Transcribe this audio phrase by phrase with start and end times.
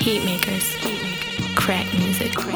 [0.00, 0.80] Heatmakerz.
[1.54, 2.32] Crack music.
[2.40, 2.52] Ooh,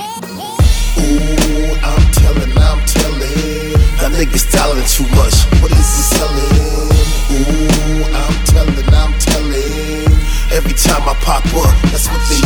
[1.85, 3.77] I'm telling, I'm telling.
[4.01, 5.45] That nigga's telling too much.
[5.61, 6.89] What is he selling?
[7.37, 10.09] Ooh, I'm telling, I'm telling.
[10.57, 12.41] Every time I pop up, that's what they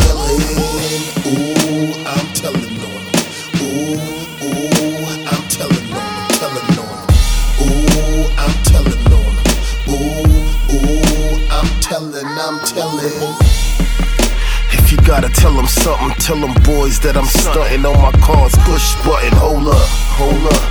[15.09, 19.33] gotta tell them something, tell them boys that I'm stunting on my car's push button.
[19.41, 20.61] Hold up, hold up.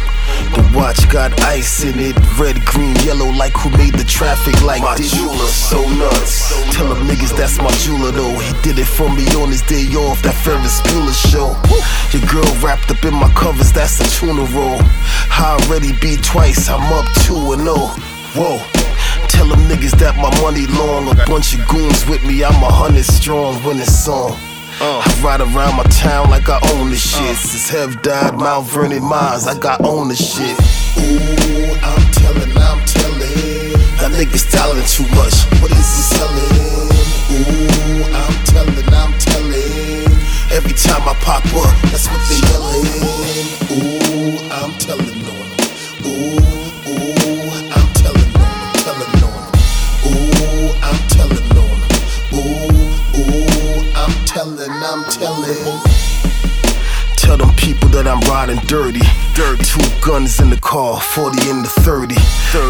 [0.55, 4.81] The watch got ice in it, red, green, yellow, like who made the traffic like
[4.81, 5.11] my this.
[5.11, 6.55] jeweler so nuts.
[6.71, 8.39] Tell them niggas that's my jeweler though.
[8.39, 11.59] He did it for me on his day off, that Ferris Bueller show.
[12.15, 14.79] Your girl wrapped up in my covers, that's a tuna roll.
[15.35, 17.91] I already beat twice, I'm up two and oh.
[18.39, 18.78] Whoa.
[19.39, 21.07] Tell them niggas that my money long.
[21.15, 24.35] A bunch of goons with me, I'm a hundred strong when it's on.
[24.81, 27.23] I ride around my town like I own this uh.
[27.23, 27.37] shit.
[27.37, 30.59] Since Hev died, Mount Vernon Mines, I got own the shit.
[30.99, 33.79] Ooh, I'm telling, I'm telling.
[34.03, 35.39] That nigga's telling too much.
[35.63, 36.91] What is he selling?
[37.39, 40.19] Ooh, I'm telling, I'm telling.
[40.51, 42.91] Every time I pop up, that's what they yelling.
[43.71, 45.47] Ooh, I'm telling on.
[46.11, 46.48] Ooh,
[54.99, 55.55] I'm telling.
[57.15, 59.05] Tell them people that I'm riding dirty.
[59.39, 62.15] Dirt, two guns in the car, 40 in the 30.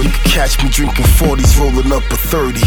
[0.05, 2.61] You can catch me drinking 40s, rolling up a 30.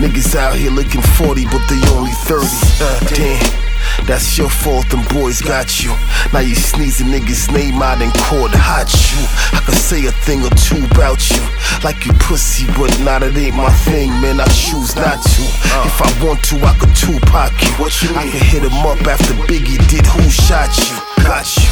[0.00, 2.46] Niggas out here looking 40, but they only 30.
[2.80, 3.62] Uh, damn.
[4.06, 5.92] That's your fault, them boys got you.
[6.32, 9.20] Now you sneezing niggas' name out in court, hot you.
[9.52, 11.41] I could say a thing or two about you,
[11.84, 14.40] like you pussy, but nah, it ain't my thing, man.
[14.40, 15.42] I choose not to.
[15.74, 15.86] Uh.
[15.86, 17.72] If I want to, I could Tupac you.
[17.82, 20.06] What you I could hit him up after Biggie did.
[20.06, 20.96] Who shot you?
[21.24, 21.70] Got you.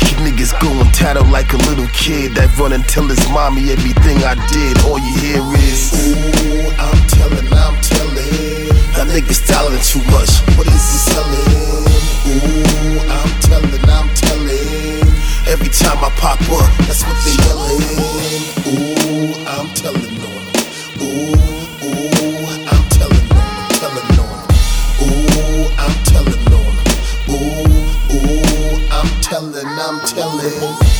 [0.00, 4.24] Keep niggas going tattled like a little kid that run and tell his mommy everything
[4.24, 4.80] I did.
[4.88, 5.77] All you hear is,
[29.28, 30.97] telling, I'm telling.